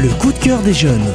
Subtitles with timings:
[0.00, 1.12] Le coup de cœur des jeunes.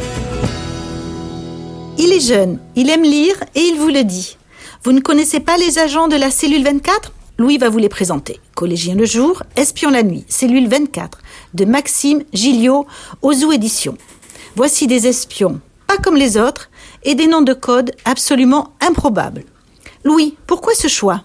[1.98, 4.36] Il est jeune, il aime lire et il vous le dit.
[4.83, 8.42] Vous ne connaissez pas les agents de la cellule 24 Louis va vous les présenter.
[8.56, 11.20] Collégien le jour, espion la nuit, cellule 24,
[11.54, 12.86] de Maxime Gilliot,
[13.22, 13.98] Ozu Édition.
[14.58, 16.70] Voici des espions, pas comme les autres,
[17.04, 19.45] et des noms de code absolument improbables.
[20.04, 21.23] Louis, pourquoi ce choix?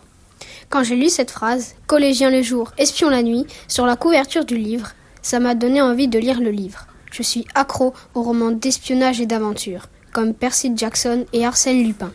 [0.70, 4.56] Quand j'ai lu cette phrase, Collégien le jour, espion la nuit, sur la couverture du
[4.56, 6.87] livre, ça m'a donné envie de lire le livre.
[7.10, 12.12] Je suis accro aux romans d'espionnage et d'aventure, comme Percy Jackson et Arsène Lupin.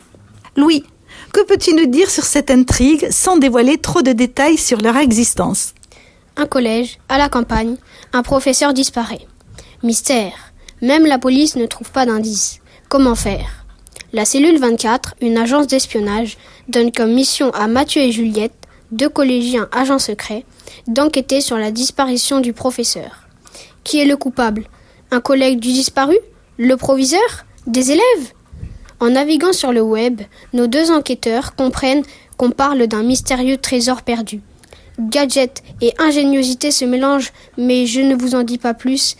[0.55, 0.83] Louis,
[1.31, 5.73] que peux-tu nous dire sur cette intrigue sans dévoiler trop de détails sur leur existence?
[6.37, 7.75] Un collège, à la campagne,
[8.11, 9.27] un professeur disparaît.
[9.83, 10.53] Mystère.
[10.81, 12.59] Même la police ne trouve pas d'indices.
[12.89, 13.65] Comment faire?
[14.11, 18.53] La cellule 24, une agence d'espionnage, donne comme mission à Mathieu et Juliette,
[18.91, 20.45] deux collégiens agents secrets,
[20.87, 23.27] d'enquêter sur la disparition du professeur.
[23.83, 24.65] Qui est le coupable?
[25.13, 26.17] Un collègue du disparu
[26.57, 28.33] Le proviseur Des élèves
[28.99, 30.21] En naviguant sur le web,
[30.53, 32.01] nos deux enquêteurs comprennent
[32.35, 34.41] qu'on parle d'un mystérieux trésor perdu.
[34.99, 39.15] Gadget et ingéniosité se mélangent, mais je ne vous en dis pas plus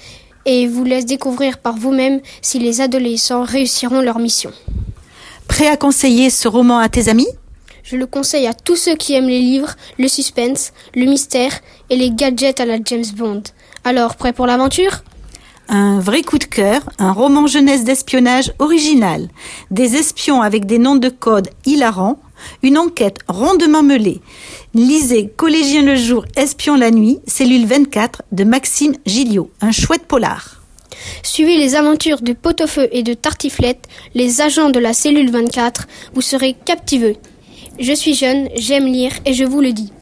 [0.48, 4.52] et vous laisse découvrir par vous-même si les adolescents réussiront leur mission.
[5.48, 7.30] Prêt à conseiller ce roman à tes amis?
[7.84, 11.54] Je le conseille à tous ceux qui aiment les livres, le suspense, le mystère
[11.92, 13.44] et les gadgets à la James Bond.
[13.84, 15.04] Alors, prêt pour l'aventure?
[15.70, 19.30] Un vrai coup de cœur, un roman jeunesse d'espionnage original,
[19.72, 22.20] des espions avec des noms de code hilarants,
[22.64, 24.22] une enquête rondement mêlée.
[24.74, 30.62] Lisez Collégien le jour, espion la nuit, cellule 24 de Maxime Gilliot, un chouette polar.
[31.22, 36.22] Suivez les aventures de Pot-au-feu et de Tartiflette, les agents de la cellule 24, vous
[36.22, 37.18] serez captivés.
[37.80, 39.92] Je suis jeune, j'aime lire et je vous le dis.